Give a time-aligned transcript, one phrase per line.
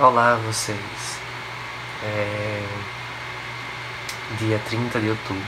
[0.00, 1.18] Olá vocês.
[2.04, 2.64] É
[4.38, 5.42] dia 30 de outubro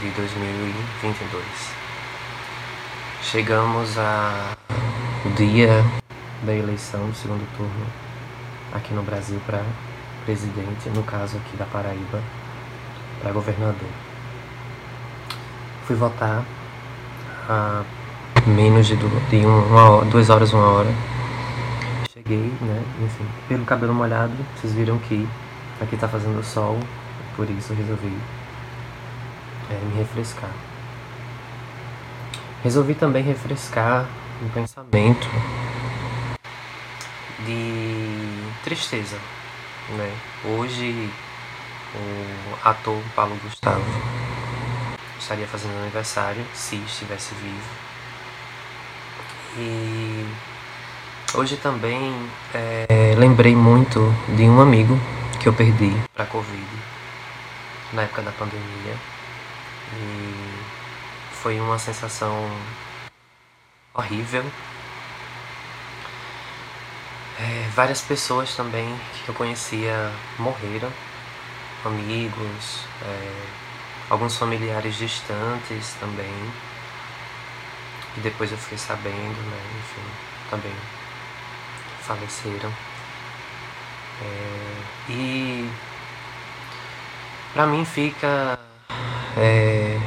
[0.00, 1.44] de 2022.
[3.20, 5.84] Chegamos ao dia
[6.42, 7.86] da eleição do segundo turno
[8.72, 9.60] aqui no Brasil para
[10.24, 12.22] presidente, no caso aqui da Paraíba,
[13.20, 13.90] para governador.
[15.86, 16.42] Fui votar
[17.46, 17.84] há
[18.46, 18.96] menos de,
[19.44, 21.13] uma hora, duas horas, uma hora
[22.24, 22.82] cheguei, né?
[23.04, 25.28] Enfim, pelo cabelo molhado, vocês viram que
[25.80, 26.78] aqui tá fazendo sol,
[27.36, 28.16] por isso resolvi
[29.70, 30.50] é, me refrescar.
[32.62, 34.06] Resolvi também refrescar
[34.42, 35.28] um pensamento
[37.44, 38.16] de
[38.64, 39.18] tristeza,
[39.90, 40.10] né?
[40.44, 41.10] Hoje
[41.94, 43.84] o ator Paulo Gustavo
[45.20, 47.84] estaria fazendo aniversário se estivesse vivo.
[49.56, 50.26] E
[51.36, 53.98] Hoje também é, lembrei muito
[54.36, 54.96] de um amigo
[55.40, 56.64] que eu perdi para Covid
[57.92, 58.94] na época da pandemia.
[59.94, 60.62] E
[61.32, 62.48] foi uma sensação
[63.92, 64.44] horrível.
[67.40, 70.92] É, várias pessoas também que eu conhecia morreram,
[71.84, 73.46] amigos, é,
[74.08, 76.52] alguns familiares distantes também.
[78.16, 80.08] E depois eu fiquei sabendo, né, enfim,
[80.48, 80.72] também
[82.06, 82.72] faleceram.
[84.22, 85.68] É, e
[87.52, 88.58] para mim fica
[89.36, 89.98] é,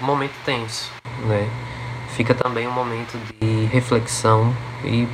[0.00, 0.92] um momento tenso,
[1.26, 1.48] né?
[2.14, 5.06] Fica também um momento de reflexão e,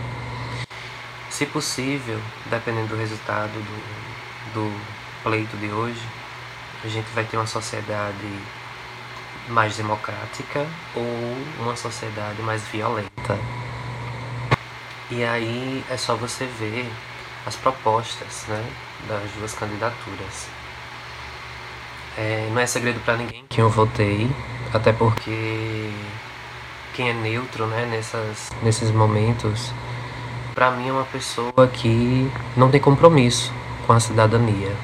[1.31, 4.81] se possível, dependendo do resultado do, do
[5.23, 6.03] pleito de hoje,
[6.85, 8.39] a gente vai ter uma sociedade
[9.49, 13.39] mais democrática ou uma sociedade mais violenta.
[15.15, 16.91] E aí é só você ver
[17.45, 18.65] as propostas né,
[19.07, 20.49] das duas candidaturas.
[22.17, 24.31] É, não é segredo para ninguém que eu votei,
[24.73, 25.91] até porque
[26.95, 29.71] quem é neutro né, nessas, nesses momentos,
[30.55, 33.53] para mim é uma pessoa que não tem compromisso
[33.87, 34.75] com a cidadania.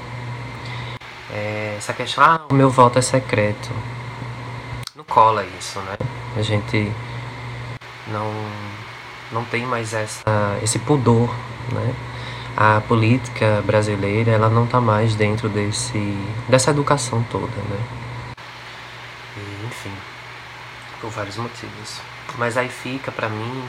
[1.33, 3.71] É, essa questão, ah, o meu voto é secreto.
[4.95, 5.97] Não cola isso, né?
[6.37, 6.93] A gente
[8.09, 8.31] não
[9.33, 11.29] não tem mais essa, esse pudor,
[11.73, 11.95] né?
[12.57, 15.99] A política brasileira, ela não está mais dentro desse,
[16.49, 17.81] dessa educação toda, né?
[19.37, 19.93] E, enfim,
[21.01, 22.01] por vários motivos.
[22.37, 23.65] Mas aí fica para mim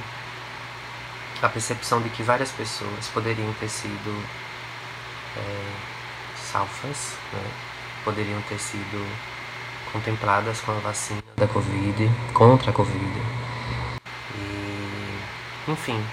[1.42, 4.24] a percepção de que várias pessoas poderiam ter sido
[5.38, 5.66] é,
[6.36, 7.52] salvas, né?
[8.04, 9.08] poderiam ter sido
[9.92, 13.29] contempladas com a vacina da Covid, contra a Covid
[15.72, 16.04] enfim.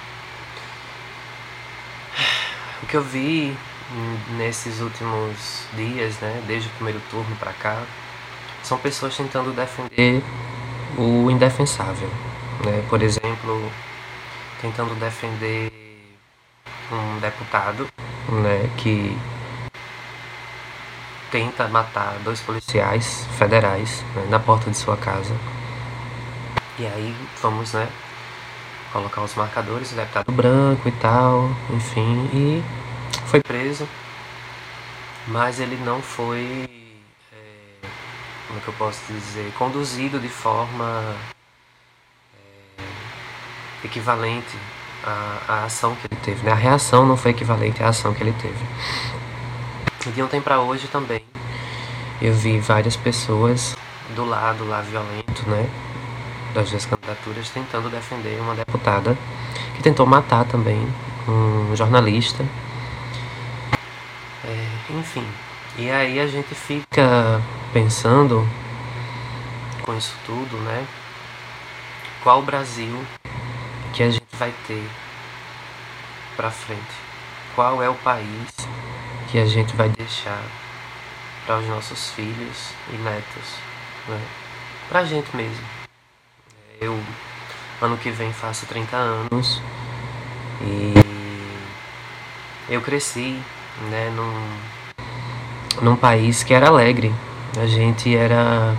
[2.83, 3.57] O que eu vi
[4.37, 7.83] nesses últimos dias, né, desde o primeiro turno para cá,
[8.63, 10.23] são pessoas tentando defender
[10.99, 12.09] o indefensável,
[12.65, 12.85] né?
[12.89, 13.73] Por exemplo,
[14.61, 15.73] tentando defender
[16.91, 17.87] um deputado,
[18.29, 19.17] né, que
[21.31, 25.35] tenta matar dois policiais federais né, na porta de sua casa.
[26.79, 27.89] E aí vamos, né,
[28.93, 32.63] colocar os marcadores, o deputado branco e tal, enfim, e
[33.27, 33.89] foi preso,
[35.27, 36.69] mas ele não foi,
[37.33, 37.87] é,
[38.47, 41.17] como é que eu posso dizer, conduzido de forma
[42.79, 42.83] é,
[43.85, 44.57] equivalente
[45.05, 46.53] à, à, ação que ele teve, né?
[46.53, 48.65] A reação não foi equivalente à ação que ele teve.
[50.15, 51.25] De ontem para hoje também,
[52.23, 53.77] eu vi várias pessoas
[54.15, 55.69] do lado lá violento, né?
[56.57, 59.17] Das duas candidaturas tentando defender uma deputada
[59.75, 60.89] que tentou matar também
[61.29, 62.43] um jornalista.
[64.43, 65.27] É, enfim,
[65.77, 67.43] e aí a gente fica
[67.75, 68.49] pensando
[69.83, 70.87] com isso tudo, né?
[72.23, 73.05] Qual o Brasil
[73.93, 74.89] que a gente vai ter
[76.37, 76.81] para frente?
[77.55, 78.49] Qual é o país
[79.31, 80.43] que a gente vai deixar
[81.45, 83.59] para os nossos filhos e netos,
[84.09, 84.21] né?
[84.89, 85.76] Para a gente mesmo.
[86.81, 86.99] Eu,
[87.81, 89.63] ano que vem, faço 30 anos
[90.61, 90.93] e
[92.69, 93.41] eu cresci
[93.91, 97.15] né, num, num país que era alegre.
[97.59, 98.77] A gente era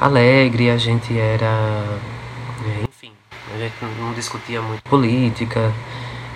[0.00, 1.46] alegre, a gente era.
[2.64, 3.12] É, enfim,
[3.54, 5.72] a gente não discutia muito política.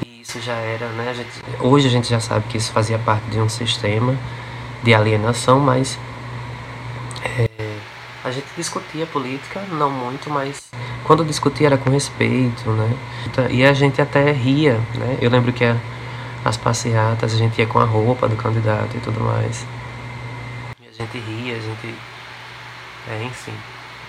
[0.04, 1.10] E isso já era, né?
[1.10, 1.30] A gente,
[1.60, 4.16] hoje a gente já sabe que isso fazia parte de um sistema
[4.82, 5.98] de alienação, mas
[7.24, 7.63] a
[8.34, 10.70] gente discutia política, não muito, mas
[11.04, 12.96] quando discutia era com respeito, né?
[13.50, 15.18] E a gente até ria, né?
[15.20, 15.64] Eu lembro que
[16.44, 19.64] as passeatas a gente ia com a roupa do candidato e tudo mais.
[20.82, 21.94] E a gente ria, a gente.
[23.08, 23.54] É, enfim.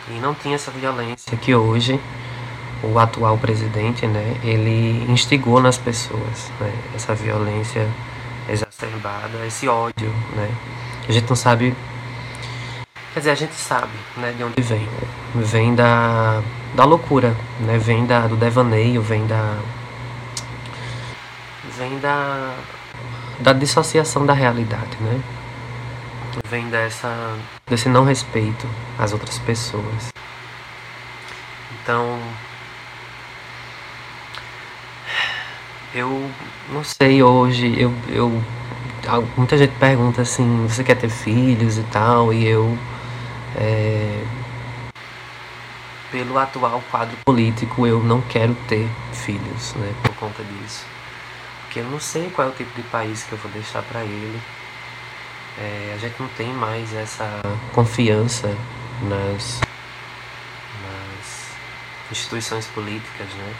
[0.09, 1.99] E não tinha essa violência que hoje
[2.83, 7.87] o atual presidente, né, ele instigou nas pessoas, né, essa violência
[8.47, 10.49] exacerbada, esse ódio, né.
[11.07, 11.75] A gente não sabe,
[13.15, 14.89] quer dizer, a gente sabe, né, de onde vem.
[15.35, 16.43] Vem da,
[16.75, 19.57] da loucura, né, vem da, do devaneio, vem da,
[21.77, 22.53] vem da,
[23.39, 25.21] da dissociação da realidade, né.
[26.49, 28.67] Vem dessa, desse não respeito
[28.99, 30.13] às outras pessoas.
[31.81, 32.19] Então,
[35.93, 36.29] Eu
[36.69, 38.43] não sei hoje, eu, eu
[39.37, 42.77] muita gente pergunta assim, você quer ter filhos e tal, e eu
[43.55, 44.23] é,
[46.11, 50.85] pelo atual quadro político eu não quero ter filhos, né, por conta disso.
[51.61, 54.03] Porque eu não sei qual é o tipo de país que eu vou deixar para
[54.03, 54.41] ele.
[55.57, 57.41] É, a gente não tem mais essa
[57.73, 58.47] confiança
[59.03, 59.61] nas,
[60.83, 61.51] nas
[62.11, 63.55] instituições políticas, né?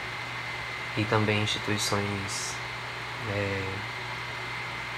[0.97, 2.53] e também instituições
[3.31, 3.63] é,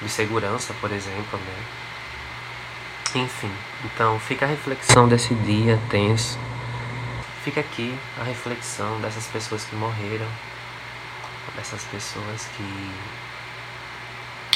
[0.02, 1.64] de segurança, por exemplo, né?
[3.16, 3.52] Enfim,
[3.86, 6.38] então fica a reflexão desse dia tenso.
[7.44, 10.28] Fica aqui a reflexão dessas pessoas que morreram,
[11.56, 12.92] dessas pessoas que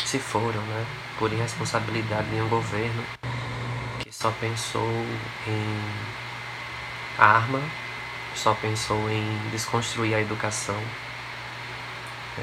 [0.05, 0.85] se foram, né?
[1.17, 3.03] Por irresponsabilidade de um governo
[3.99, 4.91] que só pensou
[5.47, 5.79] em
[7.17, 7.61] arma,
[8.35, 10.79] só pensou em desconstruir a educação
[12.37, 12.41] é,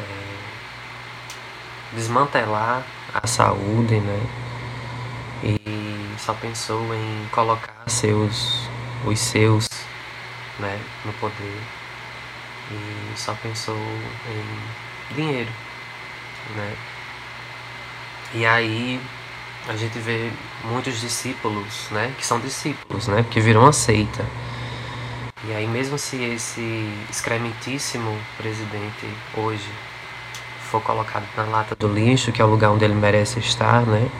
[1.95, 2.83] desmantelar
[3.13, 4.48] a saúde, né?
[6.29, 8.69] Só pensou em colocar seus,
[9.07, 9.67] os seus,
[10.59, 11.59] né, no poder.
[12.71, 15.51] E só pensou em dinheiro,
[16.55, 16.77] né?
[18.35, 19.01] E aí
[19.67, 20.31] a gente vê
[20.65, 24.23] muitos discípulos, né, que são discípulos, né, que viram uma seita.
[25.45, 29.73] E aí mesmo se esse excrementíssimo presidente hoje
[30.71, 34.11] for colocado na lata do lixo, que é o lugar onde ele merece estar, né?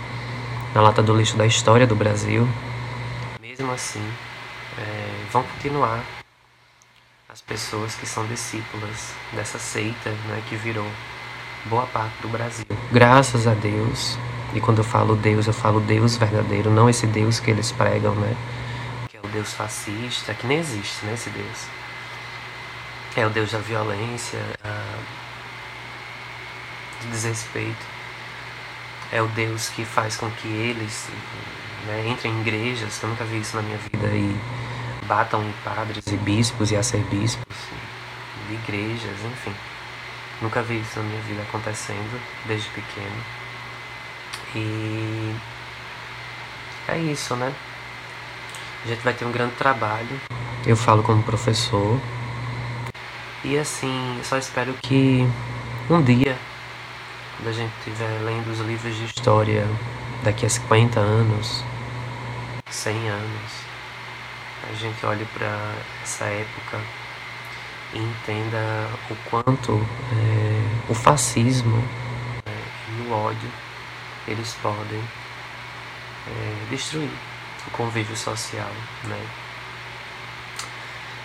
[0.79, 2.49] Na lata do lixo da história do Brasil.
[3.41, 4.13] Mesmo assim,
[4.79, 6.05] é, vão continuar
[7.29, 10.41] as pessoas que são discípulas dessa seita, né?
[10.49, 10.87] Que virou
[11.65, 12.65] boa parte do Brasil.
[12.93, 14.17] Graças a Deus,
[14.55, 18.15] e quando eu falo Deus, eu falo Deus verdadeiro, não esse Deus que eles pregam,
[18.15, 18.37] né?
[19.09, 21.15] Que é o Deus fascista, que nem existe, né?
[21.15, 21.67] Esse Deus.
[23.17, 24.39] É o Deus da violência,
[27.01, 27.98] de desrespeito.
[29.11, 31.09] É o Deus que faz com que eles
[31.87, 34.39] né, entrem em igrejas, eu nunca vi isso na minha vida, e
[35.07, 37.57] batam em padres e bispos e arcebispos
[38.47, 39.55] de igrejas, enfim.
[40.43, 43.17] Nunca vi isso na minha vida acontecendo desde pequeno.
[44.55, 45.35] E
[46.87, 47.53] é isso, né?
[48.85, 50.21] A gente vai ter um grande trabalho.
[50.67, 51.99] Eu falo como professor.
[53.43, 55.27] E assim, só espero que
[55.91, 56.37] um dia
[57.39, 59.65] quando a gente estiver lendo os livros de história
[60.25, 61.65] daqui a 50 anos,
[62.69, 63.53] 100 anos,
[64.69, 66.81] a gente olhe para essa época
[67.95, 71.83] e entenda o quanto é, o fascismo
[72.45, 72.51] é,
[72.99, 73.51] e o ódio
[74.27, 75.03] eles podem
[76.27, 77.09] é, destruir
[77.67, 78.71] o convívio social,
[79.05, 79.27] né?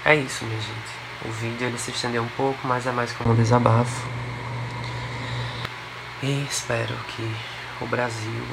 [0.06, 1.04] É isso, minha gente.
[1.26, 4.08] O vídeo ele se estendeu um pouco, mas é mais como um desabafo.
[6.26, 7.36] E espero que
[7.82, 8.46] o Brasil,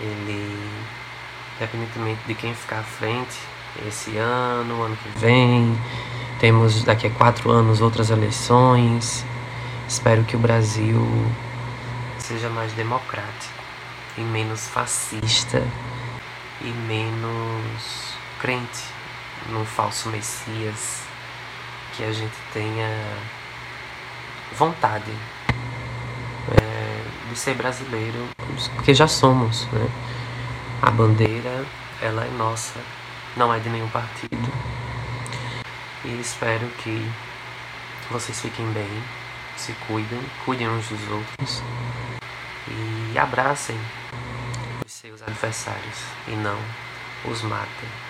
[0.00, 0.72] ele,
[1.54, 3.38] independentemente de quem ficar à frente,
[3.86, 5.80] esse ano, ano que vem,
[6.40, 9.24] temos daqui a quatro anos outras eleições.
[9.86, 11.06] Espero que o Brasil
[12.18, 13.54] seja mais democrático
[14.18, 15.62] e menos fascista
[16.60, 18.82] e menos crente
[19.48, 21.04] num falso Messias,
[21.96, 22.90] que a gente tenha
[24.58, 25.12] vontade
[27.36, 28.28] ser brasileiro,
[28.74, 29.88] porque já somos, né?
[30.82, 31.64] A bandeira,
[32.00, 32.80] ela é nossa,
[33.36, 34.52] não é de nenhum partido.
[36.04, 37.10] E espero que
[38.10, 39.02] vocês fiquem bem,
[39.56, 41.62] se cuidem, cuidem uns dos outros
[42.68, 43.78] e abracem
[44.84, 46.58] os seus adversários e não
[47.24, 48.09] os matem.